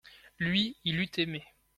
[0.39, 1.43] Lui, il eut aimé.